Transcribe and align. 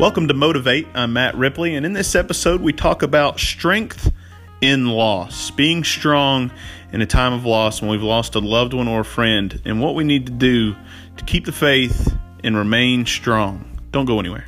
Welcome 0.00 0.28
to 0.28 0.34
Motivate. 0.34 0.86
I'm 0.94 1.12
Matt 1.12 1.34
Ripley, 1.34 1.74
and 1.74 1.84
in 1.84 1.92
this 1.92 2.14
episode, 2.14 2.62
we 2.62 2.72
talk 2.72 3.02
about 3.02 3.38
strength 3.38 4.10
in 4.62 4.86
loss, 4.86 5.50
being 5.50 5.84
strong 5.84 6.50
in 6.90 7.02
a 7.02 7.06
time 7.06 7.34
of 7.34 7.44
loss 7.44 7.82
when 7.82 7.90
we've 7.90 8.02
lost 8.02 8.34
a 8.34 8.38
loved 8.38 8.72
one 8.72 8.88
or 8.88 9.00
a 9.00 9.04
friend, 9.04 9.60
and 9.66 9.78
what 9.78 9.94
we 9.94 10.04
need 10.04 10.24
to 10.24 10.32
do 10.32 10.74
to 11.18 11.24
keep 11.26 11.44
the 11.44 11.52
faith 11.52 12.16
and 12.42 12.56
remain 12.56 13.04
strong. 13.04 13.78
Don't 13.90 14.06
go 14.06 14.18
anywhere. 14.18 14.46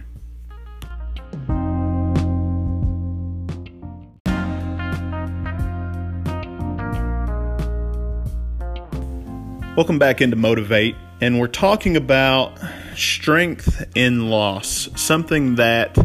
Welcome 9.76 9.98
back 9.98 10.22
into 10.22 10.36
Motivate, 10.36 10.96
and 11.20 11.38
we're 11.38 11.46
talking 11.46 11.98
about 11.98 12.58
strength 12.96 13.84
in 13.94 14.28
loss, 14.30 14.88
something 14.96 15.56
that 15.56 15.96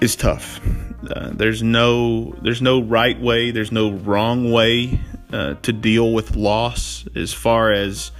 is 0.00 0.16
tough. 0.16 0.60
Uh, 1.08 1.30
there's 1.32 1.62
no 1.62 2.34
there's 2.42 2.62
no 2.62 2.82
right 2.82 3.20
way, 3.20 3.50
there's 3.50 3.72
no 3.72 3.92
wrong 3.92 4.50
way 4.50 5.00
uh, 5.32 5.54
to 5.62 5.72
deal 5.72 6.12
with 6.12 6.36
loss 6.36 7.06
as 7.14 7.32
far 7.32 7.72
as 7.72 8.10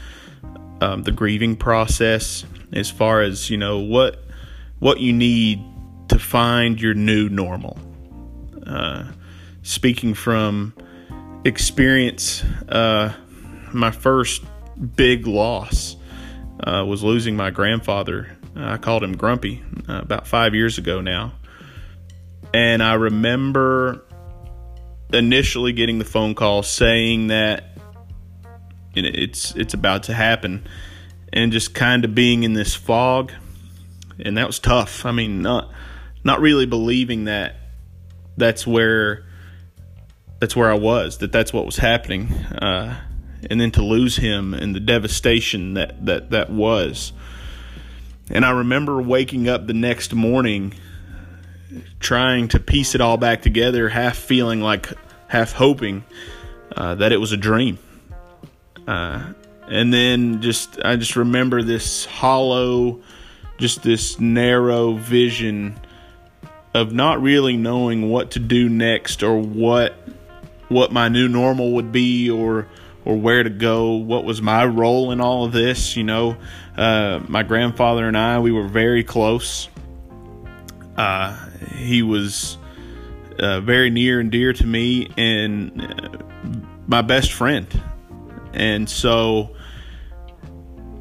um, 0.80 1.02
the 1.02 1.12
grieving 1.12 1.56
process, 1.56 2.44
as 2.72 2.90
far 2.90 3.22
as 3.22 3.50
you 3.50 3.56
know 3.56 3.78
what 3.78 4.22
what 4.78 5.00
you 5.00 5.12
need 5.12 5.62
to 6.08 6.18
find 6.18 6.80
your 6.80 6.94
new 6.94 7.28
normal. 7.28 7.78
Uh, 8.64 9.10
speaking 9.62 10.14
from 10.14 10.74
experience, 11.44 12.42
uh, 12.68 13.12
my 13.72 13.90
first 13.90 14.44
big 14.96 15.26
loss 15.26 15.96
uh, 16.64 16.84
was 16.86 17.02
losing 17.02 17.36
my 17.36 17.50
grandfather. 17.50 18.36
I 18.54 18.76
called 18.78 19.02
him 19.02 19.16
Grumpy 19.16 19.62
uh, 19.88 20.00
about 20.02 20.26
five 20.26 20.54
years 20.54 20.78
ago 20.78 21.00
now. 21.00 21.32
And 22.54 22.82
I 22.82 22.94
remember 22.94 24.04
initially 25.12 25.72
getting 25.72 25.98
the 25.98 26.04
phone 26.04 26.34
call 26.34 26.62
saying 26.62 27.28
that 27.28 27.78
it's 28.94 29.54
it's 29.54 29.74
about 29.74 30.04
to 30.04 30.14
happen 30.14 30.66
and 31.32 31.52
just 31.52 31.74
kind 31.74 32.04
of 32.04 32.14
being 32.14 32.44
in 32.44 32.54
this 32.54 32.74
fog 32.74 33.30
and 34.18 34.38
that 34.38 34.46
was 34.46 34.58
tough. 34.58 35.04
I 35.04 35.12
mean, 35.12 35.42
not 35.42 35.70
not 36.24 36.40
really 36.40 36.66
believing 36.66 37.24
that 37.24 37.56
that's 38.36 38.66
where 38.66 39.24
that's 40.40 40.54
where 40.54 40.70
I 40.70 40.74
was, 40.74 41.18
that 41.18 41.32
that's 41.32 41.52
what 41.52 41.66
was 41.66 41.76
happening. 41.76 42.32
Uh, 42.32 43.00
and 43.50 43.60
then 43.60 43.70
to 43.72 43.82
lose 43.82 44.16
him 44.16 44.54
and 44.54 44.74
the 44.74 44.80
devastation 44.80 45.74
that 45.74 46.04
that 46.06 46.30
that 46.30 46.50
was. 46.50 47.12
And 48.30 48.44
I 48.44 48.50
remember 48.50 49.00
waking 49.00 49.48
up 49.48 49.66
the 49.66 49.74
next 49.74 50.12
morning 50.12 50.74
trying 52.00 52.48
to 52.48 52.60
piece 52.60 52.94
it 52.94 53.00
all 53.00 53.16
back 53.16 53.42
together, 53.42 53.88
half 53.88 54.16
feeling 54.16 54.60
like 54.60 54.92
half 55.28 55.52
hoping 55.52 56.04
uh, 56.74 56.96
that 56.96 57.12
it 57.12 57.18
was 57.18 57.32
a 57.32 57.36
dream. 57.36 57.78
Uh, 58.86 59.32
and 59.68 59.92
then 59.92 60.42
just 60.42 60.78
I 60.84 60.96
just 60.96 61.16
remember 61.16 61.62
this 61.62 62.04
hollow, 62.04 63.00
just 63.58 63.82
this 63.82 64.20
narrow 64.20 64.94
vision 64.94 65.78
of 66.74 66.92
not 66.92 67.22
really 67.22 67.56
knowing 67.56 68.10
what 68.10 68.32
to 68.32 68.38
do 68.38 68.68
next 68.68 69.22
or 69.22 69.38
what 69.38 69.94
what 70.68 70.92
my 70.92 71.08
new 71.08 71.28
normal 71.28 71.72
would 71.72 71.92
be 71.92 72.30
or 72.30 72.68
or 73.06 73.16
where 73.16 73.44
to 73.44 73.50
go, 73.50 73.92
what 73.92 74.24
was 74.24 74.42
my 74.42 74.66
role 74.66 75.12
in 75.12 75.20
all 75.20 75.44
of 75.44 75.52
this. 75.52 75.96
You 75.96 76.02
know, 76.02 76.36
uh, 76.76 77.20
my 77.28 77.44
grandfather 77.44 78.06
and 78.06 78.18
I, 78.18 78.40
we 78.40 78.50
were 78.50 78.66
very 78.66 79.04
close. 79.04 79.68
Uh, 80.96 81.36
he 81.76 82.02
was 82.02 82.58
uh, 83.38 83.60
very 83.60 83.90
near 83.90 84.18
and 84.18 84.32
dear 84.32 84.52
to 84.52 84.66
me 84.66 85.08
and 85.16 85.80
uh, 85.80 86.18
my 86.88 87.00
best 87.00 87.32
friend. 87.32 87.68
And 88.52 88.90
so 88.90 89.54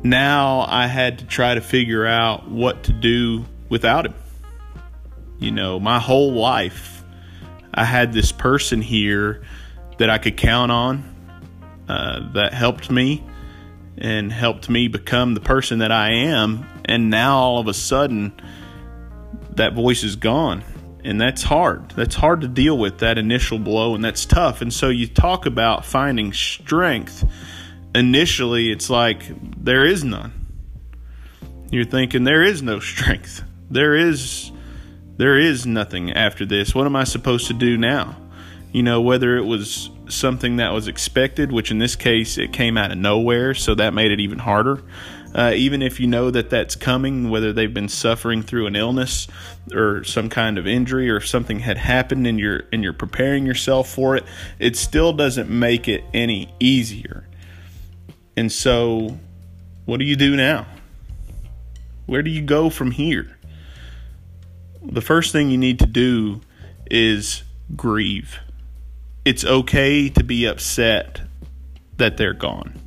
now 0.03 0.59
I 0.67 0.85
had 0.85 1.19
to 1.19 1.25
try 1.25 1.55
to 1.55 1.61
figure 1.61 2.05
out 2.05 2.47
what 2.47 2.83
to 2.83 2.93
do 2.93 3.45
without 3.67 4.05
him. 4.05 4.13
You 5.39 5.49
know, 5.49 5.79
my 5.79 5.97
whole 5.97 6.33
life, 6.33 7.03
I 7.73 7.83
had 7.83 8.13
this 8.13 8.31
person 8.31 8.79
here 8.79 9.41
that 9.97 10.11
I 10.11 10.19
could 10.19 10.37
count 10.37 10.71
on 10.71 11.14
uh, 11.87 12.31
that 12.33 12.53
helped 12.53 12.89
me 12.89 13.23
and 13.97 14.31
helped 14.31 14.69
me 14.69 14.87
become 14.87 15.33
the 15.33 15.41
person 15.41 15.79
that 15.79 15.91
I 15.91 16.11
am. 16.11 16.65
And 16.85 17.09
now 17.09 17.37
all 17.37 17.59
of 17.59 17.67
a 17.67 17.73
sudden, 17.73 18.33
that 19.51 19.73
voice 19.73 20.03
is 20.03 20.15
gone. 20.15 20.63
And 21.03 21.21
that's 21.21 21.43
hard. 21.43 21.91
That's 21.91 22.15
hard 22.15 22.41
to 22.41 22.47
deal 22.47 22.77
with, 22.77 22.99
that 22.99 23.17
initial 23.17 23.59
blow, 23.59 23.93
and 23.93 24.03
that's 24.03 24.25
tough. 24.25 24.61
And 24.61 24.73
so 24.73 24.89
you 24.89 25.07
talk 25.07 25.45
about 25.45 25.85
finding 25.85 26.33
strength. 26.33 27.23
Initially, 27.93 28.71
it's 28.71 28.89
like 28.89 29.23
there 29.63 29.85
is 29.85 30.03
none. 30.03 30.33
You're 31.71 31.85
thinking 31.85 32.23
there 32.23 32.41
is 32.41 32.61
no 32.61 32.79
strength. 32.79 33.43
There 33.69 33.95
is 33.95 34.51
there 35.17 35.37
is 35.39 35.65
nothing 35.65 36.11
after 36.11 36.45
this. 36.45 36.75
What 36.75 36.85
am 36.85 36.95
I 36.95 37.05
supposed 37.05 37.47
to 37.47 37.53
do 37.53 37.77
now? 37.77 38.17
You 38.73 38.83
know, 38.83 38.99
whether 38.99 39.37
it 39.37 39.45
was 39.45 39.89
something 40.09 40.57
that 40.57 40.71
was 40.73 40.87
expected, 40.87 41.51
which 41.51 41.71
in 41.71 41.79
this 41.79 41.95
case 41.95 42.37
it 42.37 42.53
came 42.53 42.77
out 42.77 42.91
of 42.91 42.97
nowhere, 42.97 43.53
so 43.53 43.75
that 43.75 43.93
made 43.93 44.11
it 44.11 44.19
even 44.19 44.39
harder. 44.39 44.81
Uh, 45.33 45.51
even 45.53 45.81
if 45.81 45.99
you 45.99 46.07
know 46.07 46.31
that 46.31 46.49
that's 46.49 46.77
coming, 46.77 47.29
whether 47.29 47.51
they've 47.51 47.73
been 47.73 47.89
suffering 47.89 48.41
through 48.41 48.67
an 48.67 48.75
illness 48.75 49.27
or 49.73 50.01
some 50.05 50.29
kind 50.29 50.57
of 50.57 50.65
injury 50.65 51.09
or 51.09 51.19
something 51.19 51.59
had 51.59 51.77
happened 51.77 52.25
and 52.25 52.39
you're 52.39 52.63
and 52.71 52.81
you're 52.81 52.93
preparing 52.93 53.45
yourself 53.45 53.89
for 53.89 54.15
it, 54.15 54.23
it 54.59 54.77
still 54.77 55.11
doesn't 55.11 55.49
make 55.49 55.89
it 55.89 56.05
any 56.13 56.53
easier. 56.61 57.27
And 58.37 58.49
so, 58.49 59.19
what 59.83 59.97
do 59.97 60.05
you 60.05 60.15
do 60.15 60.37
now? 60.37 60.67
Where 62.05 62.21
do 62.21 62.29
you 62.29 62.41
go 62.41 62.69
from 62.69 62.91
here? 62.91 63.37
The 64.81 65.01
first 65.01 65.33
thing 65.33 65.49
you 65.49 65.57
need 65.57 65.79
to 65.79 65.87
do 65.87 66.39
is 66.89 67.43
grieve 67.75 68.39
it's 69.25 69.43
okay 69.43 70.09
to 70.09 70.23
be 70.23 70.45
upset 70.45 71.21
that 71.97 72.15
they're 72.17 72.33
gone. 72.33 72.79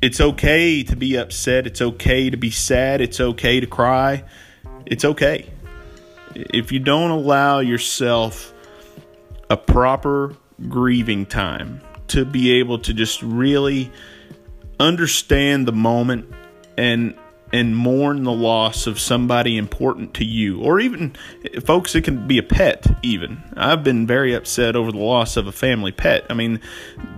It's 0.00 0.20
okay 0.20 0.82
to 0.84 0.96
be 0.96 1.16
upset. 1.16 1.66
It's 1.66 1.82
okay 1.82 2.30
to 2.30 2.36
be 2.38 2.50
sad. 2.50 3.02
It's 3.02 3.20
okay 3.20 3.60
to 3.60 3.66
cry. 3.66 4.24
It's 4.86 5.04
okay. 5.04 5.50
If 6.34 6.72
you 6.72 6.78
don't 6.78 7.10
allow 7.10 7.58
yourself 7.58 8.54
a 9.50 9.56
proper 9.58 10.34
grieving 10.68 11.26
time 11.26 11.82
to 12.08 12.24
be 12.24 12.52
able 12.52 12.78
to 12.78 12.94
just 12.94 13.22
really 13.22 13.92
understand 14.78 15.68
the 15.68 15.72
moment 15.72 16.32
and 16.78 17.14
and 17.52 17.76
mourn 17.76 18.22
the 18.24 18.32
loss 18.32 18.86
of 18.86 19.00
somebody 19.00 19.56
important 19.56 20.14
to 20.14 20.24
you 20.24 20.60
or 20.60 20.78
even 20.78 21.14
folks 21.64 21.94
it 21.94 22.02
can 22.02 22.26
be 22.26 22.38
a 22.38 22.42
pet 22.42 22.86
even. 23.02 23.42
I've 23.56 23.82
been 23.82 24.06
very 24.06 24.34
upset 24.34 24.76
over 24.76 24.92
the 24.92 24.98
loss 24.98 25.36
of 25.36 25.46
a 25.46 25.52
family 25.52 25.92
pet. 25.92 26.26
I 26.30 26.34
mean 26.34 26.60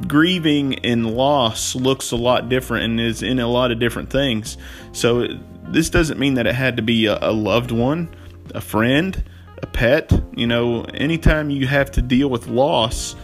grieving 0.07 0.79
and 0.81 1.15
loss 1.15 1.75
looks 1.75 2.13
a 2.13 2.17
lot 2.17 2.49
different 2.49 2.85
and 2.85 3.01
is 3.01 3.23
in 3.23 3.39
a 3.39 3.49
lot 3.49 3.71
of 3.71 3.79
different 3.79 4.11
things. 4.11 4.57
So 4.93 5.27
this 5.65 5.91
doesn't 5.91 6.19
mean 6.19 6.35
that 6.35 6.47
it 6.47 6.55
had 6.55 6.77
to 6.77 6.83
be 6.83 7.07
a, 7.07 7.31
loved 7.31 7.71
one 7.71 8.15
a 8.55 8.61
friend 8.61 9.23
a 9.63 9.67
pet. 9.67 10.13
You 10.35 10.47
know 10.47 10.85
anytime 10.85 11.51
you 11.51 11.67
have 11.67 11.91
to 11.93 12.03
deal 12.03 12.29
with 12.29 12.49
loss 12.49 13.17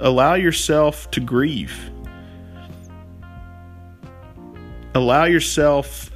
allow 0.00 0.34
yourself 0.34 1.10
to 1.12 1.20
grieve. 1.20 1.90
Allow 4.94 5.24
yourself 5.24 6.10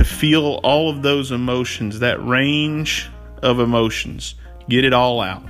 to 0.00 0.04
feel 0.06 0.60
all 0.62 0.88
of 0.88 1.02
those 1.02 1.30
emotions, 1.30 1.98
that 1.98 2.24
range 2.26 3.10
of 3.42 3.60
emotions. 3.60 4.34
Get 4.66 4.82
it 4.86 4.94
all 4.94 5.20
out. 5.20 5.42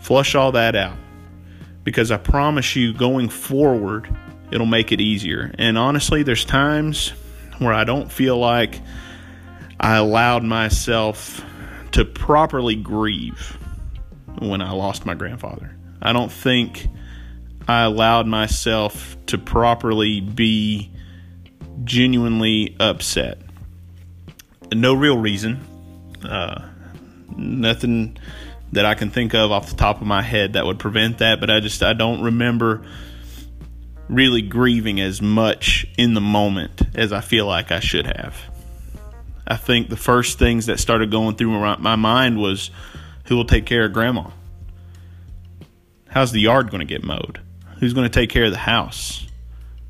Flush 0.00 0.34
all 0.34 0.52
that 0.52 0.76
out. 0.76 0.98
Because 1.82 2.10
I 2.10 2.18
promise 2.18 2.76
you, 2.76 2.92
going 2.92 3.30
forward, 3.30 4.14
it'll 4.50 4.66
make 4.66 4.92
it 4.92 5.00
easier. 5.00 5.50
And 5.58 5.78
honestly, 5.78 6.24
there's 6.24 6.44
times 6.44 7.14
where 7.58 7.72
I 7.72 7.84
don't 7.84 8.12
feel 8.12 8.36
like 8.36 8.82
I 9.80 9.96
allowed 9.96 10.44
myself 10.44 11.42
to 11.92 12.04
properly 12.04 12.76
grieve 12.76 13.56
when 14.40 14.60
I 14.60 14.72
lost 14.72 15.06
my 15.06 15.14
grandfather. 15.14 15.74
I 16.02 16.12
don't 16.12 16.30
think 16.30 16.86
I 17.66 17.84
allowed 17.84 18.26
myself 18.26 19.16
to 19.28 19.38
properly 19.38 20.20
be 20.20 20.90
genuinely 21.82 22.76
upset. 22.78 23.38
No 24.72 24.94
real 24.94 25.18
reason. 25.18 25.60
Uh, 26.22 26.68
nothing 27.36 28.16
that 28.72 28.84
I 28.84 28.94
can 28.94 29.10
think 29.10 29.34
of 29.34 29.52
off 29.52 29.70
the 29.70 29.76
top 29.76 30.00
of 30.00 30.06
my 30.06 30.22
head 30.22 30.54
that 30.54 30.66
would 30.66 30.78
prevent 30.78 31.18
that, 31.18 31.40
but 31.40 31.50
I 31.50 31.60
just 31.60 31.82
I 31.82 31.92
don't 31.92 32.22
remember 32.22 32.84
really 34.08 34.42
grieving 34.42 35.00
as 35.00 35.22
much 35.22 35.86
in 35.96 36.14
the 36.14 36.20
moment 36.20 36.82
as 36.94 37.12
I 37.12 37.20
feel 37.20 37.46
like 37.46 37.72
I 37.72 37.80
should 37.80 38.06
have. 38.06 38.36
I 39.46 39.56
think 39.56 39.88
the 39.88 39.96
first 39.96 40.38
things 40.38 40.66
that 40.66 40.80
started 40.80 41.10
going 41.10 41.36
through 41.36 41.58
my 41.78 41.96
mind 41.96 42.38
was 42.38 42.70
who 43.26 43.36
will 43.36 43.44
take 43.44 43.66
care 43.66 43.84
of 43.84 43.92
grandma? 43.92 44.30
How's 46.08 46.32
the 46.32 46.40
yard 46.40 46.70
going 46.70 46.80
to 46.80 46.86
get 46.86 47.04
mowed? 47.04 47.40
Who's 47.80 47.92
going 47.92 48.08
to 48.08 48.20
take 48.20 48.30
care 48.30 48.44
of 48.44 48.52
the 48.52 48.58
house? 48.58 49.26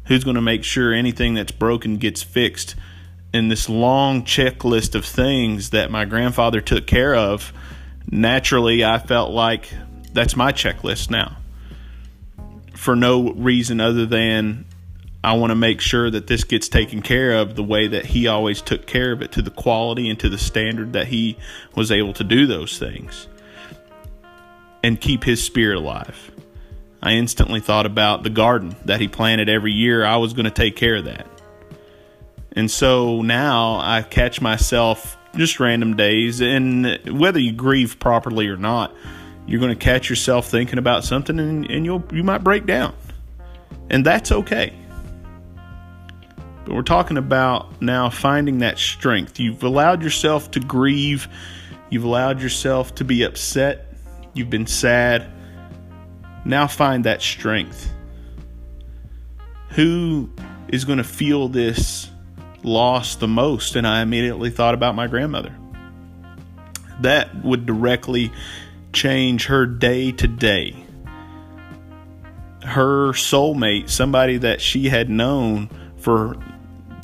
Who's 0.07 0.25
going 0.25 0.37
to 0.37 0.43
make 0.43 0.65
sure 0.65 0.93
anything 0.93 1.35
that's 1.35 1.53
broken 1.53 1.97
gets 1.97 2.23
fixed? 2.23 2.75
In 3.33 3.49
this 3.49 3.69
long 3.69 4.25
checklist 4.25 4.95
of 4.95 5.05
things 5.05 5.71
that 5.71 5.91
my 5.91 6.05
grandfather 6.05 6.61
took 6.61 6.87
care 6.87 7.15
of, 7.15 7.53
naturally 8.11 8.85
I 8.85 8.99
felt 8.99 9.33
like 9.33 9.73
that's 10.13 10.37
my 10.37 10.53
checklist 10.53 11.11
now. 11.11 11.37
For 12.75 12.95
no 12.95 13.33
reason 13.33 13.81
other 13.81 14.07
than 14.07 14.67
I 15.25 15.33
want 15.33 15.53
to 15.53 15.57
make 15.57 15.81
sure 15.81 16.11
that 16.11 16.27
this 16.27 16.45
gets 16.45 16.69
taken 16.69 17.01
care 17.01 17.39
of 17.39 17.57
the 17.57 17.65
way 17.65 17.89
that 17.89 18.05
he 18.05 18.27
always 18.27 18.61
took 18.61 18.87
care 18.87 19.11
of 19.11 19.23
it 19.23 19.33
to 19.33 19.43
the 19.43 19.51
quality 19.51 20.11
and 20.11 20.21
to 20.21 20.29
the 20.29 20.37
standard 20.37 20.93
that 20.93 21.07
he 21.07 21.39
was 21.75 21.91
able 21.91 22.13
to 22.13 22.25
do 22.25 22.47
those 22.47 22.79
things 22.79 23.27
and 24.83 25.01
keep 25.01 25.25
his 25.25 25.43
spirit 25.43 25.79
alive. 25.79 26.31
I 27.05 27.13
instantly 27.13 27.61
thought 27.61 27.87
about 27.87 28.25
the 28.25 28.31
garden 28.31 28.75
that 28.87 29.01
he 29.01 29.07
planted 29.07 29.49
every 29.49 29.71
year. 29.73 30.05
I 30.05 30.17
was 30.17 30.33
going 30.33 30.47
to 30.47 30.51
take 30.51 30.75
care 30.75 30.97
of 30.97 31.05
that. 31.05 31.29
And 32.53 32.69
so 32.69 33.23
now 33.23 33.79
I 33.79 34.03
catch 34.03 34.41
myself 34.41 35.17
just 35.37 35.61
random 35.61 35.97
days, 35.97 36.41
and 36.41 36.99
whether 37.07 37.39
you 37.39 37.53
grieve 37.53 38.01
properly 38.01 38.49
or 38.49 38.57
not, 38.57 38.93
you're 39.47 39.61
going 39.61 39.77
to 39.77 39.85
catch 39.85 40.11
yourself 40.11 40.49
thinking 40.49 40.79
about 40.79 41.05
something 41.05 41.39
and, 41.39 41.71
and 41.71 41.85
you'll 41.85 42.03
you 42.13 42.25
might 42.25 42.43
break 42.43 42.67
down. 42.67 42.95
And 43.91 44.05
that's 44.05 44.33
okay 44.33 44.73
but 46.65 46.75
we're 46.75 46.83
talking 46.83 47.19
about 47.19 47.81
now 47.83 48.09
finding 48.11 48.59
that 48.59 48.79
strength. 48.79 49.39
You've 49.39 49.63
allowed 49.63 50.03
yourself 50.03 50.51
to 50.53 50.61
grieve, 50.61 51.29
you've 51.91 52.05
allowed 52.05 52.41
yourself 52.41 52.95
to 52.97 53.05
be 53.05 53.23
upset, 53.23 53.87
you've 54.33 54.51
been 54.51 54.67
sad. 54.67 55.31
Now 56.45 56.67
find 56.67 57.05
that 57.05 57.23
strength. 57.23 57.91
Who 59.71 60.31
is 60.69 60.85
going 60.85 60.99
to 60.99 61.05
feel 61.05 61.49
this 61.49 62.11
loss 62.63 63.17
the 63.17 63.29
most? 63.29 63.77
And 63.77 63.87
I 63.87 64.03
immediately 64.03 64.51
thought 64.51 64.75
about 64.75 64.95
my 64.95 65.07
grandmother. 65.07 65.57
That 67.01 67.45
would 67.45 67.67
directly 67.67 68.31
change 68.93 69.47
her 69.47 69.67
day 69.67 70.13
to 70.13 70.29
day. 70.29 70.77
Her 72.63 73.13
soulmate, 73.13 73.91
somebody 73.91 74.39
that 74.39 74.61
she 74.61 74.89
had 74.89 75.11
known 75.11 75.69
for 75.99 76.37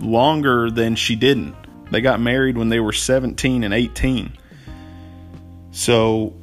longer 0.00 0.70
than 0.70 0.94
she 0.94 1.16
didn't. 1.16 1.56
They 1.90 2.00
got 2.00 2.20
married 2.20 2.56
when 2.56 2.68
they 2.68 2.80
were 2.80 2.92
17 2.92 3.64
and 3.64 3.74
18. 3.74 4.32
So, 5.72 6.34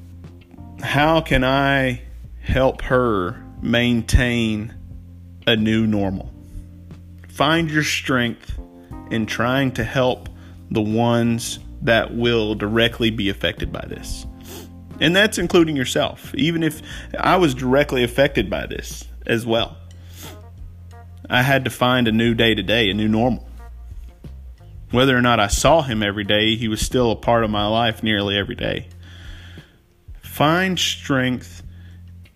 how 0.82 1.22
can 1.22 1.44
I 1.44 2.02
help 2.48 2.82
her 2.84 3.44
maintain 3.62 4.74
a 5.46 5.56
new 5.56 5.86
normal? 5.86 6.34
Find 7.28 7.70
your 7.70 7.84
strength 7.84 8.58
in 9.12 9.26
trying 9.26 9.72
to 9.74 9.84
help 9.84 10.30
the 10.72 10.82
ones 10.82 11.60
that 11.82 12.16
will 12.16 12.56
directly 12.56 13.10
be 13.12 13.30
affected 13.30 13.72
by 13.72 13.86
this. 13.88 14.26
And 15.00 15.16
that's 15.16 15.38
including 15.38 15.76
yourself, 15.76 16.34
even 16.36 16.64
if 16.64 16.82
I 17.18 17.38
was 17.38 17.54
directly 17.54 18.04
affected 18.04 18.50
by 18.50 18.66
this 18.66 19.06
as 19.26 19.46
well. 19.46 19.78
I 21.30 21.44
had 21.44 21.66
to 21.66 21.70
find 21.70 22.08
a 22.08 22.12
new 22.12 22.34
day 22.34 22.56
to 22.56 22.64
day, 22.64 22.90
a 22.90 22.94
new 22.94 23.08
normal. 23.08 23.48
Whether 24.92 25.16
or 25.16 25.22
not 25.22 25.40
I 25.40 25.48
saw 25.48 25.82
him 25.82 26.02
every 26.02 26.24
day, 26.24 26.56
he 26.56 26.68
was 26.68 26.82
still 26.82 27.12
a 27.12 27.16
part 27.16 27.44
of 27.44 27.50
my 27.50 27.68
life 27.68 28.02
nearly 28.02 28.38
every 28.38 28.56
day. 28.56 28.88
Find 30.22 30.80
strength 30.80 31.62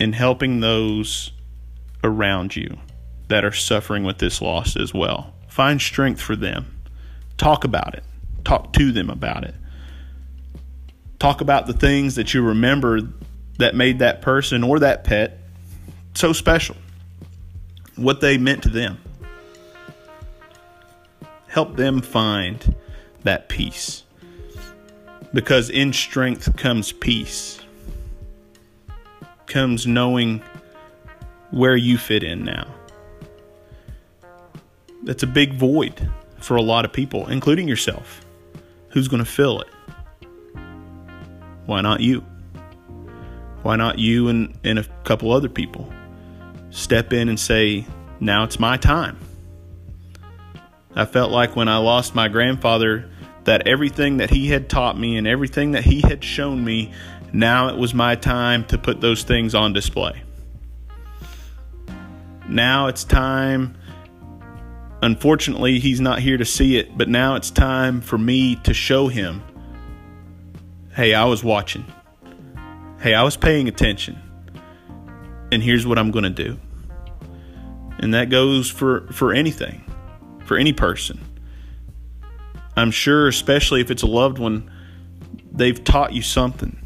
in 0.01 0.13
helping 0.13 0.61
those 0.61 1.31
around 2.03 2.55
you 2.55 2.75
that 3.27 3.45
are 3.45 3.51
suffering 3.51 4.03
with 4.03 4.17
this 4.17 4.41
loss 4.41 4.75
as 4.75 4.91
well. 4.91 5.31
Find 5.47 5.79
strength 5.79 6.19
for 6.19 6.35
them. 6.35 6.81
Talk 7.37 7.63
about 7.63 7.93
it. 7.93 8.03
Talk 8.43 8.73
to 8.73 8.91
them 8.91 9.11
about 9.11 9.43
it. 9.43 9.53
Talk 11.19 11.41
about 11.41 11.67
the 11.67 11.73
things 11.73 12.15
that 12.15 12.33
you 12.33 12.41
remember 12.41 13.01
that 13.59 13.75
made 13.75 13.99
that 13.99 14.23
person 14.23 14.63
or 14.63 14.79
that 14.79 15.03
pet 15.03 15.37
so 16.15 16.33
special. 16.33 16.75
What 17.95 18.21
they 18.21 18.39
meant 18.39 18.63
to 18.63 18.69
them 18.69 18.97
help 21.47 21.75
them 21.75 22.01
find 22.01 22.73
that 23.21 23.49
peace. 23.49 24.03
Because 25.31 25.69
in 25.69 25.93
strength 25.93 26.57
comes 26.57 26.91
peace, 26.91 27.60
comes 29.51 29.85
knowing 29.85 30.41
where 31.51 31.75
you 31.75 31.97
fit 31.97 32.23
in 32.23 32.43
now. 32.45 32.73
That's 35.03 35.23
a 35.23 35.27
big 35.27 35.53
void 35.53 36.09
for 36.39 36.55
a 36.55 36.61
lot 36.61 36.85
of 36.85 36.93
people, 36.93 37.27
including 37.27 37.67
yourself. 37.67 38.25
Who's 38.89 39.07
going 39.07 39.23
to 39.23 39.29
fill 39.29 39.61
it? 39.61 39.67
Why 41.65 41.81
not 41.81 41.99
you? 41.99 42.25
Why 43.61 43.75
not 43.75 43.99
you 43.99 44.29
and, 44.29 44.57
and 44.63 44.79
a 44.79 44.83
couple 45.03 45.31
other 45.31 45.49
people? 45.49 45.91
Step 46.69 47.13
in 47.13 47.29
and 47.29 47.39
say, 47.39 47.85
now 48.19 48.43
it's 48.43 48.59
my 48.59 48.77
time. 48.77 49.17
I 50.95 51.05
felt 51.05 51.31
like 51.31 51.55
when 51.55 51.67
I 51.67 51.77
lost 51.77 52.15
my 52.15 52.27
grandfather, 52.27 53.09
that 53.43 53.67
everything 53.67 54.17
that 54.17 54.29
he 54.29 54.47
had 54.47 54.69
taught 54.69 54.97
me 54.97 55.17
and 55.17 55.27
everything 55.27 55.71
that 55.71 55.83
he 55.83 56.01
had 56.01 56.23
shown 56.23 56.63
me, 56.63 56.93
now 57.33 57.69
it 57.69 57.77
was 57.77 57.93
my 57.93 58.15
time 58.15 58.65
to 58.65 58.77
put 58.77 59.01
those 59.01 59.23
things 59.23 59.55
on 59.55 59.73
display. 59.73 60.21
Now 62.47 62.87
it's 62.87 63.03
time. 63.03 63.77
Unfortunately, 65.01 65.79
he's 65.79 66.01
not 66.01 66.19
here 66.19 66.37
to 66.37 66.45
see 66.45 66.77
it, 66.77 66.97
but 66.97 67.09
now 67.09 67.35
it's 67.35 67.49
time 67.49 68.01
for 68.01 68.17
me 68.17 68.55
to 68.57 68.73
show 68.73 69.07
him 69.07 69.43
hey, 70.93 71.13
I 71.13 71.23
was 71.23 71.41
watching. 71.41 71.85
Hey, 72.99 73.13
I 73.13 73.23
was 73.23 73.37
paying 73.37 73.69
attention. 73.69 74.21
And 75.51 75.63
here's 75.63 75.87
what 75.87 75.97
I'm 75.97 76.11
going 76.11 76.23
to 76.23 76.29
do. 76.29 76.59
And 77.99 78.13
that 78.13 78.29
goes 78.29 78.69
for, 78.69 79.07
for 79.11 79.33
anything 79.33 79.85
for 80.45 80.57
any 80.57 80.73
person. 80.73 81.17
I'm 82.75 82.91
sure, 82.91 83.27
especially 83.27 83.79
if 83.79 83.89
it's 83.89 84.03
a 84.03 84.07
loved 84.07 84.37
one, 84.37 84.69
they've 85.51 85.81
taught 85.81 86.13
you 86.13 86.21
something. 86.21 86.80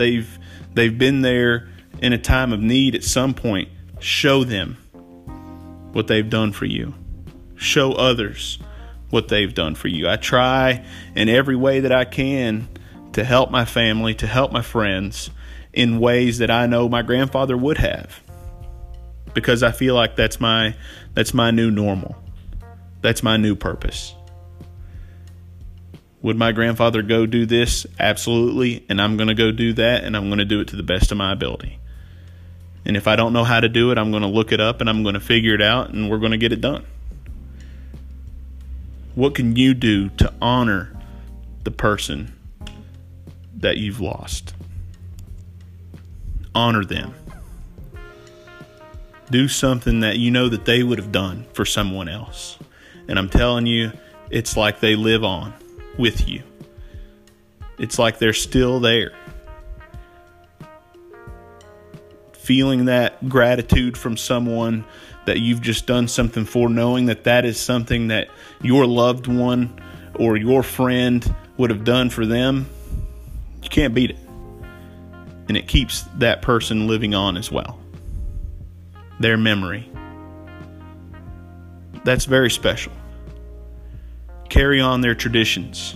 They've 0.00 0.38
they've 0.72 0.96
been 0.96 1.20
there 1.20 1.68
in 2.00 2.14
a 2.14 2.18
time 2.18 2.54
of 2.54 2.60
need 2.60 2.94
at 2.94 3.04
some 3.04 3.34
point. 3.34 3.68
Show 3.98 4.44
them 4.44 4.78
what 5.92 6.06
they've 6.06 6.30
done 6.30 6.52
for 6.52 6.64
you. 6.64 6.94
Show 7.54 7.92
others 7.92 8.58
what 9.10 9.28
they've 9.28 9.52
done 9.52 9.74
for 9.74 9.88
you. 9.88 10.08
I 10.08 10.16
try 10.16 10.86
in 11.14 11.28
every 11.28 11.54
way 11.54 11.80
that 11.80 11.92
I 11.92 12.06
can 12.06 12.66
to 13.12 13.24
help 13.24 13.50
my 13.50 13.66
family, 13.66 14.14
to 14.14 14.26
help 14.26 14.52
my 14.52 14.62
friends 14.62 15.28
in 15.74 16.00
ways 16.00 16.38
that 16.38 16.50
I 16.50 16.64
know 16.64 16.88
my 16.88 17.02
grandfather 17.02 17.54
would 17.54 17.76
have 17.76 18.22
because 19.34 19.62
I 19.62 19.70
feel 19.70 19.94
like 19.94 20.16
that's 20.16 20.40
my 20.40 20.76
that's 21.12 21.34
my 21.34 21.50
new 21.50 21.70
normal. 21.70 22.16
That's 23.02 23.22
my 23.22 23.36
new 23.36 23.54
purpose. 23.54 24.14
Would 26.22 26.36
my 26.36 26.52
grandfather 26.52 27.02
go 27.02 27.26
do 27.26 27.46
this? 27.46 27.86
Absolutely, 27.98 28.84
and 28.88 29.00
I'm 29.00 29.16
going 29.16 29.28
to 29.28 29.34
go 29.34 29.52
do 29.52 29.72
that 29.74 30.04
and 30.04 30.16
I'm 30.16 30.28
going 30.28 30.38
to 30.38 30.44
do 30.44 30.60
it 30.60 30.68
to 30.68 30.76
the 30.76 30.82
best 30.82 31.10
of 31.10 31.18
my 31.18 31.32
ability. 31.32 31.78
And 32.84 32.96
if 32.96 33.06
I 33.06 33.16
don't 33.16 33.32
know 33.32 33.44
how 33.44 33.60
to 33.60 33.68
do 33.68 33.90
it, 33.90 33.98
I'm 33.98 34.10
going 34.10 34.22
to 34.22 34.28
look 34.28 34.52
it 34.52 34.60
up 34.60 34.80
and 34.80 34.88
I'm 34.88 35.02
going 35.02 35.14
to 35.14 35.20
figure 35.20 35.54
it 35.54 35.62
out 35.62 35.90
and 35.90 36.10
we're 36.10 36.18
going 36.18 36.32
to 36.32 36.38
get 36.38 36.52
it 36.52 36.60
done. 36.60 36.84
What 39.14 39.34
can 39.34 39.56
you 39.56 39.74
do 39.74 40.08
to 40.10 40.32
honor 40.40 40.96
the 41.64 41.70
person 41.70 42.32
that 43.56 43.76
you've 43.76 44.00
lost? 44.00 44.54
Honor 46.54 46.84
them 46.84 47.14
do 49.30 49.46
something 49.46 50.00
that 50.00 50.18
you 50.18 50.30
know 50.30 50.48
that 50.48 50.64
they 50.64 50.82
would 50.82 50.98
have 50.98 51.12
done 51.12 51.46
for 51.52 51.64
someone 51.64 52.08
else. 52.08 52.58
And 53.08 53.18
I'm 53.18 53.30
telling 53.30 53.66
you, 53.66 53.92
it's 54.28 54.56
like 54.56 54.80
they 54.80 54.96
live 54.96 55.24
on 55.24 55.54
with 56.00 56.28
you. 56.28 56.42
It's 57.78 57.98
like 57.98 58.18
they're 58.18 58.32
still 58.32 58.80
there. 58.80 59.12
Feeling 62.32 62.86
that 62.86 63.28
gratitude 63.28 63.96
from 63.96 64.16
someone 64.16 64.84
that 65.26 65.38
you've 65.38 65.60
just 65.60 65.86
done 65.86 66.08
something 66.08 66.44
for, 66.44 66.68
knowing 66.68 67.06
that 67.06 67.24
that 67.24 67.44
is 67.44 67.60
something 67.60 68.08
that 68.08 68.28
your 68.60 68.86
loved 68.86 69.26
one 69.26 69.80
or 70.14 70.36
your 70.36 70.62
friend 70.62 71.34
would 71.56 71.70
have 71.70 71.84
done 71.84 72.10
for 72.10 72.26
them, 72.26 72.68
you 73.62 73.68
can't 73.68 73.94
beat 73.94 74.10
it. 74.10 74.18
And 75.48 75.56
it 75.56 75.68
keeps 75.68 76.02
that 76.18 76.42
person 76.42 76.86
living 76.86 77.14
on 77.14 77.36
as 77.36 77.50
well 77.50 77.78
their 79.20 79.36
memory. 79.36 79.86
That's 82.04 82.24
very 82.24 82.50
special. 82.50 82.92
Carry 84.50 84.80
on 84.80 85.00
their 85.00 85.14
traditions. 85.14 85.94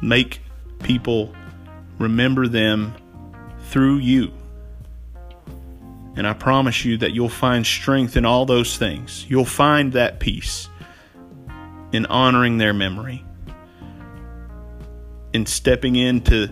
Make 0.00 0.40
people 0.82 1.34
remember 1.98 2.48
them 2.48 2.94
through 3.64 3.96
you. 3.96 4.32
And 6.16 6.26
I 6.26 6.32
promise 6.32 6.84
you 6.84 6.96
that 6.98 7.12
you'll 7.12 7.28
find 7.28 7.66
strength 7.66 8.16
in 8.16 8.24
all 8.24 8.46
those 8.46 8.76
things. 8.76 9.26
You'll 9.28 9.44
find 9.44 9.92
that 9.92 10.18
peace 10.20 10.68
in 11.92 12.06
honoring 12.06 12.58
their 12.58 12.72
memory, 12.72 13.24
in 15.32 15.46
stepping 15.46 15.96
into 15.96 16.50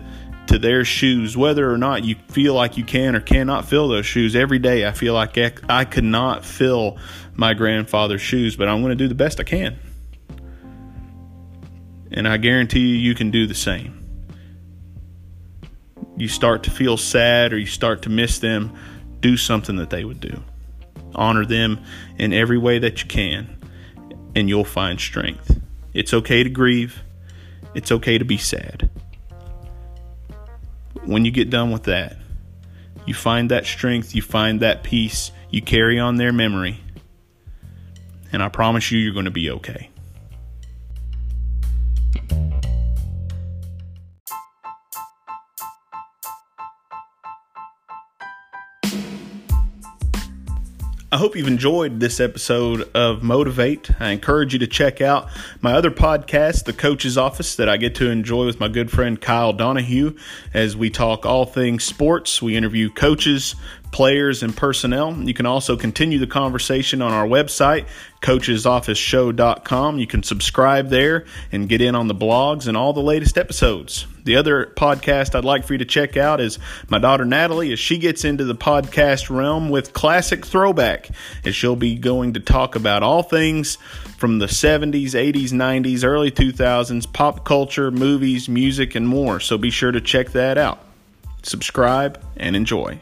to 0.49 0.57
their 0.57 0.83
shoes, 0.83 1.37
whether 1.37 1.71
or 1.71 1.77
not 1.77 2.03
you 2.03 2.15
feel 2.29 2.55
like 2.55 2.75
you 2.75 2.83
can 2.83 3.15
or 3.15 3.21
cannot 3.21 3.65
fill 3.65 3.87
those 3.87 4.07
shoes. 4.07 4.35
Every 4.35 4.57
day 4.57 4.87
I 4.87 4.91
feel 4.91 5.13
like 5.13 5.37
I 5.69 5.85
could 5.85 6.03
not 6.03 6.43
fill 6.43 6.97
my 7.35 7.53
grandfather's 7.53 8.21
shoes, 8.21 8.55
but 8.55 8.67
I'm 8.67 8.81
going 8.81 8.89
to 8.89 8.95
do 8.95 9.07
the 9.07 9.13
best 9.13 9.39
I 9.39 9.43
can. 9.43 9.77
And 12.11 12.27
I 12.27 12.37
guarantee 12.37 12.79
you, 12.79 12.95
you 12.95 13.13
can 13.13 13.29
do 13.29 13.45
the 13.45 13.53
same. 13.53 13.95
You 16.17 16.27
start 16.27 16.63
to 16.63 16.71
feel 16.71 16.97
sad 16.97 17.53
or 17.53 17.59
you 17.59 17.67
start 17.67 18.01
to 18.01 18.09
miss 18.09 18.39
them, 18.39 18.75
do 19.19 19.37
something 19.37 19.75
that 19.75 19.91
they 19.91 20.03
would 20.03 20.19
do. 20.19 20.41
Honor 21.13 21.45
them 21.45 21.79
in 22.17 22.33
every 22.33 22.57
way 22.57 22.79
that 22.79 23.03
you 23.03 23.07
can, 23.07 23.55
and 24.35 24.49
you'll 24.49 24.65
find 24.65 24.99
strength. 24.99 25.61
It's 25.93 26.11
okay 26.11 26.41
to 26.41 26.49
grieve, 26.49 27.03
it's 27.75 27.91
okay 27.91 28.17
to 28.17 28.25
be 28.25 28.37
sad 28.37 28.89
when 31.05 31.25
you 31.25 31.31
get 31.31 31.49
done 31.49 31.71
with 31.71 31.83
that, 31.83 32.17
you 33.05 33.13
find 33.13 33.51
that 33.51 33.65
strength, 33.65 34.15
you 34.15 34.21
find 34.21 34.59
that 34.59 34.83
peace, 34.83 35.31
you 35.49 35.61
carry 35.61 35.99
on 35.99 36.17
their 36.17 36.31
memory, 36.31 36.79
and 38.31 38.43
I 38.43 38.49
promise 38.49 38.91
you, 38.91 38.99
you're 38.99 39.13
going 39.13 39.25
to 39.25 39.31
be 39.31 39.49
okay. 39.49 39.89
I 51.11 51.17
hope 51.17 51.35
you've 51.35 51.47
enjoyed 51.47 51.99
this 51.99 52.19
episode 52.19 52.87
of 52.93 53.23
Motivate. 53.23 53.89
I 53.99 54.11
encourage 54.11 54.53
you 54.53 54.59
to 54.59 54.67
check 54.67 55.01
out 55.01 55.27
my 55.59 55.73
other 55.73 55.89
podcast, 55.89 56.65
The 56.65 56.73
Coach's 56.73 57.17
Office, 57.17 57.55
that 57.55 57.67
I 57.67 57.77
get 57.77 57.95
to 57.95 58.11
enjoy 58.11 58.45
with 58.45 58.59
my 58.59 58.67
good 58.67 58.91
friend 58.91 59.19
Kyle 59.19 59.51
Donahue 59.51 60.15
as 60.53 60.77
we 60.77 60.91
talk 60.91 61.25
all 61.25 61.47
things 61.47 61.83
sports. 61.83 62.43
We 62.43 62.55
interview 62.55 62.91
coaches, 62.91 63.55
players, 63.91 64.43
and 64.43 64.55
personnel. 64.55 65.13
You 65.13 65.33
can 65.33 65.45
also 65.45 65.75
continue 65.75 66.19
the 66.19 66.27
conversation 66.27 67.01
on 67.01 67.11
our 67.11 67.25
website, 67.25 67.87
coachesofficeshow.com. 68.21 69.99
You 69.99 70.07
can 70.07 70.23
subscribe 70.23 70.89
there 70.89 71.25
and 71.51 71.67
get 71.67 71.81
in 71.81 71.95
on 71.95 72.07
the 72.07 72.15
blogs 72.15 72.67
and 72.67 72.77
all 72.77 72.93
the 72.93 73.01
latest 73.01 73.37
episodes. 73.37 74.05
The 74.23 74.35
other 74.35 74.71
podcast 74.75 75.33
I'd 75.33 75.45
like 75.45 75.65
for 75.65 75.73
you 75.73 75.79
to 75.79 75.85
check 75.85 76.17
out 76.17 76.39
is 76.39 76.59
my 76.87 76.99
daughter 76.99 77.25
Natalie 77.25 77.71
as 77.73 77.79
she 77.79 77.97
gets 77.97 78.23
into 78.23 78.43
the 78.43 78.55
podcast 78.55 79.35
realm 79.35 79.69
with 79.69 79.93
Classic 79.93 80.45
Throwback, 80.45 81.09
as 81.45 81.55
she'll 81.55 81.75
be 81.75 81.95
going 81.95 82.33
to 82.33 82.39
talk 82.39 82.75
about 82.75 83.01
all 83.01 83.23
things 83.23 83.77
from 84.17 84.39
the 84.39 84.45
70s, 84.45 85.11
80s, 85.11 85.51
90s, 85.51 86.03
early 86.03 86.29
2000s, 86.29 87.11
pop 87.11 87.45
culture, 87.45 87.89
movies, 87.89 88.47
music, 88.49 88.93
and 88.93 89.07
more. 89.07 89.39
So 89.39 89.57
be 89.57 89.71
sure 89.71 89.91
to 89.91 90.01
check 90.01 90.31
that 90.31 90.57
out. 90.57 90.85
Subscribe 91.41 92.21
and 92.35 92.55
enjoy. 92.55 92.99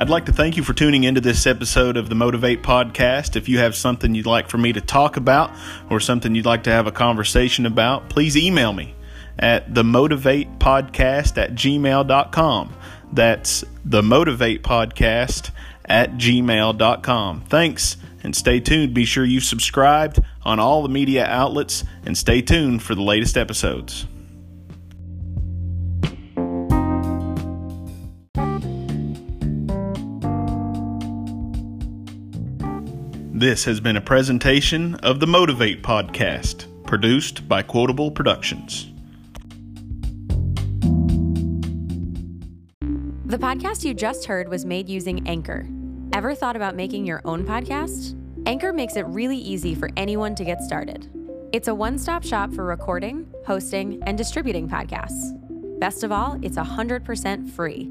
I'd 0.00 0.08
like 0.08 0.24
to 0.24 0.32
thank 0.32 0.56
you 0.56 0.62
for 0.62 0.72
tuning 0.72 1.04
into 1.04 1.20
this 1.20 1.46
episode 1.46 1.98
of 1.98 2.08
the 2.08 2.14
Motivate 2.14 2.62
Podcast. 2.62 3.36
If 3.36 3.50
you 3.50 3.58
have 3.58 3.76
something 3.76 4.14
you'd 4.14 4.24
like 4.24 4.48
for 4.48 4.56
me 4.56 4.72
to 4.72 4.80
talk 4.80 5.18
about 5.18 5.50
or 5.90 6.00
something 6.00 6.34
you'd 6.34 6.46
like 6.46 6.62
to 6.62 6.70
have 6.70 6.86
a 6.86 6.90
conversation 6.90 7.66
about, 7.66 8.08
please 8.08 8.34
email 8.34 8.72
me 8.72 8.94
at 9.38 9.74
the 9.74 9.84
Motivate 9.84 10.58
Podcast 10.58 11.36
at 11.36 11.52
gmail.com. 11.52 12.74
That's 13.12 13.62
the 13.84 14.02
Motivate 14.02 14.62
Podcast 14.62 15.50
at 15.84 16.12
gmail.com. 16.12 17.42
Thanks 17.42 17.98
and 18.22 18.34
stay 18.34 18.58
tuned. 18.58 18.94
Be 18.94 19.04
sure 19.04 19.26
you've 19.26 19.44
subscribed 19.44 20.18
on 20.44 20.58
all 20.58 20.82
the 20.82 20.88
media 20.88 21.26
outlets 21.26 21.84
and 22.06 22.16
stay 22.16 22.40
tuned 22.40 22.82
for 22.82 22.94
the 22.94 23.02
latest 23.02 23.36
episodes. 23.36 24.06
This 33.40 33.64
has 33.64 33.80
been 33.80 33.96
a 33.96 34.02
presentation 34.02 34.96
of 34.96 35.18
the 35.18 35.26
Motivate 35.26 35.82
Podcast, 35.82 36.66
produced 36.84 37.48
by 37.48 37.62
Quotable 37.62 38.10
Productions. 38.10 38.90
The 43.24 43.38
podcast 43.38 43.82
you 43.82 43.94
just 43.94 44.26
heard 44.26 44.50
was 44.50 44.66
made 44.66 44.90
using 44.90 45.26
Anchor. 45.26 45.66
Ever 46.12 46.34
thought 46.34 46.54
about 46.54 46.76
making 46.76 47.06
your 47.06 47.22
own 47.24 47.46
podcast? 47.46 48.14
Anchor 48.44 48.74
makes 48.74 48.96
it 48.96 49.06
really 49.06 49.38
easy 49.38 49.74
for 49.74 49.88
anyone 49.96 50.34
to 50.34 50.44
get 50.44 50.60
started. 50.60 51.08
It's 51.54 51.68
a 51.68 51.74
one 51.74 51.96
stop 51.96 52.22
shop 52.22 52.52
for 52.52 52.66
recording, 52.66 53.26
hosting, 53.46 54.02
and 54.02 54.18
distributing 54.18 54.68
podcasts. 54.68 55.32
Best 55.80 56.04
of 56.04 56.12
all, 56.12 56.38
it's 56.42 56.58
100% 56.58 57.48
free. 57.48 57.90